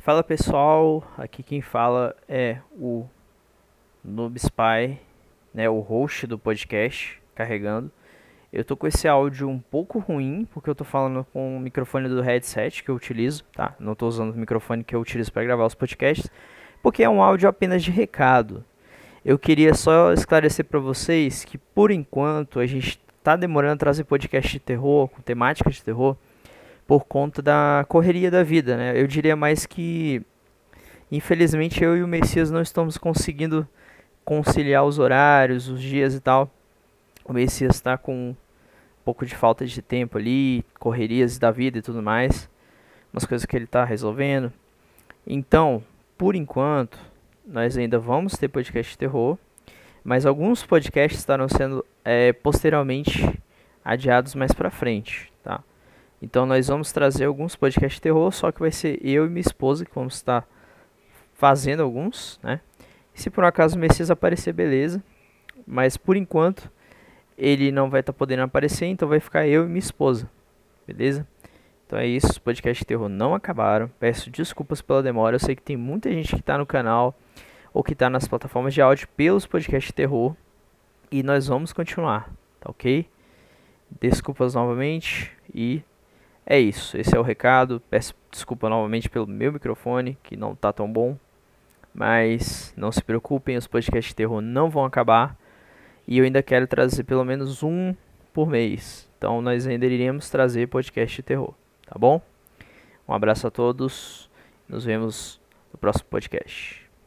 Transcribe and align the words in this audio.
Fala 0.00 0.24
pessoal, 0.24 1.04
aqui 1.18 1.42
quem 1.42 1.60
fala 1.60 2.16
é 2.26 2.56
o 2.72 3.04
Noob 4.02 4.34
Spy, 4.38 4.98
né, 5.52 5.68
o 5.68 5.80
host 5.80 6.26
do 6.26 6.38
podcast, 6.38 7.20
carregando. 7.34 7.92
Eu 8.50 8.64
tô 8.64 8.78
com 8.78 8.86
esse 8.86 9.06
áudio 9.06 9.46
um 9.46 9.58
pouco 9.58 9.98
ruim, 9.98 10.48
porque 10.54 10.70
eu 10.70 10.74
tô 10.74 10.84
falando 10.84 11.26
com 11.34 11.54
o 11.54 11.60
microfone 11.60 12.08
do 12.08 12.22
headset 12.22 12.82
que 12.82 12.88
eu 12.88 12.94
utilizo, 12.94 13.44
tá? 13.52 13.74
Não 13.78 13.94
tô 13.94 14.08
usando 14.08 14.32
o 14.32 14.38
microfone 14.38 14.82
que 14.82 14.96
eu 14.96 15.00
utilizo 15.02 15.30
para 15.30 15.44
gravar 15.44 15.66
os 15.66 15.74
podcasts, 15.74 16.30
porque 16.82 17.02
é 17.02 17.08
um 17.08 17.22
áudio 17.22 17.46
apenas 17.46 17.82
de 17.82 17.90
recado. 17.90 18.64
Eu 19.22 19.38
queria 19.38 19.74
só 19.74 20.14
esclarecer 20.14 20.64
para 20.64 20.80
vocês 20.80 21.44
que 21.44 21.58
por 21.58 21.90
enquanto 21.90 22.58
a 22.58 22.64
gente 22.64 22.98
tá 23.22 23.36
demorando 23.36 23.74
a 23.74 23.76
trazer 23.76 24.04
podcast 24.04 24.50
de 24.50 24.60
terror, 24.60 25.08
com 25.08 25.20
temática 25.20 25.68
de 25.68 25.84
terror, 25.84 26.16
por 26.90 27.04
conta 27.04 27.40
da 27.40 27.86
correria 27.88 28.32
da 28.32 28.42
vida, 28.42 28.76
né? 28.76 29.00
Eu 29.00 29.06
diria 29.06 29.36
mais 29.36 29.64
que 29.64 30.20
infelizmente 31.08 31.84
eu 31.84 31.96
e 31.96 32.02
o 32.02 32.08
Messias 32.08 32.50
não 32.50 32.60
estamos 32.60 32.98
conseguindo 32.98 33.64
conciliar 34.24 34.84
os 34.84 34.98
horários, 34.98 35.68
os 35.68 35.80
dias 35.80 36.16
e 36.16 36.20
tal. 36.20 36.50
O 37.24 37.32
Messias 37.32 37.76
está 37.76 37.96
com 37.96 38.30
um 38.30 38.36
pouco 39.04 39.24
de 39.24 39.36
falta 39.36 39.64
de 39.64 39.80
tempo 39.80 40.18
ali, 40.18 40.64
correrias 40.80 41.38
da 41.38 41.52
vida 41.52 41.78
e 41.78 41.82
tudo 41.82 42.02
mais, 42.02 42.50
umas 43.12 43.24
coisas 43.24 43.46
que 43.46 43.54
ele 43.54 43.66
está 43.66 43.84
resolvendo. 43.84 44.52
Então, 45.24 45.84
por 46.18 46.34
enquanto, 46.34 46.98
nós 47.46 47.78
ainda 47.78 48.00
vamos 48.00 48.32
ter 48.32 48.48
podcast 48.48 48.90
de 48.90 48.98
terror, 48.98 49.38
mas 50.02 50.26
alguns 50.26 50.66
podcasts 50.66 51.20
estarão 51.20 51.48
sendo 51.48 51.86
é, 52.04 52.32
posteriormente 52.32 53.40
adiados 53.84 54.34
mais 54.34 54.50
para 54.50 54.72
frente, 54.72 55.32
tá? 55.44 55.62
Então 56.22 56.44
nós 56.44 56.68
vamos 56.68 56.92
trazer 56.92 57.24
alguns 57.24 57.56
podcasts 57.56 57.94
de 57.94 58.02
terror, 58.02 58.30
só 58.32 58.52
que 58.52 58.60
vai 58.60 58.70
ser 58.70 58.98
eu 59.04 59.26
e 59.26 59.28
minha 59.28 59.40
esposa 59.40 59.84
que 59.84 59.94
vamos 59.94 60.14
estar 60.14 60.46
fazendo 61.32 61.82
alguns, 61.82 62.38
né? 62.42 62.60
E 63.14 63.20
se 63.20 63.30
por 63.30 63.42
um 63.42 63.46
acaso 63.46 63.76
o 63.76 63.78
Messias 63.78 64.10
aparecer, 64.10 64.52
beleza. 64.52 65.02
Mas 65.66 65.96
por 65.96 66.16
enquanto 66.16 66.70
ele 67.38 67.72
não 67.72 67.88
vai 67.88 68.00
estar 68.00 68.12
podendo 68.12 68.42
aparecer, 68.42 68.86
então 68.86 69.08
vai 69.08 69.20
ficar 69.20 69.46
eu 69.46 69.64
e 69.64 69.66
minha 69.66 69.78
esposa, 69.78 70.28
beleza? 70.86 71.26
Então 71.86 71.98
é 71.98 72.06
isso, 72.06 72.28
os 72.28 72.38
podcasts 72.38 72.80
de 72.80 72.86
terror 72.86 73.08
não 73.08 73.34
acabaram. 73.34 73.90
Peço 73.98 74.30
desculpas 74.30 74.80
pela 74.80 75.02
demora. 75.02 75.34
Eu 75.34 75.40
sei 75.40 75.56
que 75.56 75.62
tem 75.62 75.76
muita 75.76 76.08
gente 76.08 76.34
que 76.34 76.40
está 76.40 76.56
no 76.56 76.66
canal 76.66 77.18
ou 77.72 77.82
que 77.82 77.94
está 77.94 78.08
nas 78.08 78.28
plataformas 78.28 78.74
de 78.74 78.80
áudio 78.80 79.08
pelos 79.16 79.46
podcasts 79.46 79.88
de 79.88 79.94
terror. 79.94 80.36
E 81.10 81.22
nós 81.24 81.48
vamos 81.48 81.72
continuar, 81.72 82.30
tá 82.60 82.70
ok? 82.70 83.08
Desculpas 84.00 84.54
novamente 84.54 85.32
e 85.52 85.82
é 86.50 86.58
isso, 86.58 86.98
esse 86.98 87.16
é 87.16 87.18
o 87.18 87.22
recado. 87.22 87.80
Peço 87.88 88.12
desculpa 88.28 88.68
novamente 88.68 89.08
pelo 89.08 89.24
meu 89.24 89.52
microfone, 89.52 90.18
que 90.20 90.36
não 90.36 90.52
tá 90.52 90.72
tão 90.72 90.92
bom. 90.92 91.16
Mas 91.94 92.74
não 92.76 92.90
se 92.90 93.00
preocupem, 93.00 93.56
os 93.56 93.68
podcasts 93.68 94.08
de 94.10 94.16
terror 94.16 94.40
não 94.40 94.68
vão 94.68 94.84
acabar. 94.84 95.36
E 96.08 96.18
eu 96.18 96.24
ainda 96.24 96.42
quero 96.42 96.66
trazer 96.66 97.04
pelo 97.04 97.24
menos 97.24 97.62
um 97.62 97.94
por 98.34 98.48
mês. 98.48 99.08
Então 99.16 99.40
nós 99.40 99.64
ainda 99.64 99.86
iremos 99.86 100.28
trazer 100.28 100.66
podcast 100.66 101.14
de 101.14 101.22
terror, 101.22 101.54
tá 101.86 101.96
bom? 101.96 102.20
Um 103.06 103.14
abraço 103.14 103.46
a 103.46 103.50
todos. 103.50 104.28
Nos 104.68 104.84
vemos 104.84 105.40
no 105.72 105.78
próximo 105.78 106.08
podcast. 106.10 106.89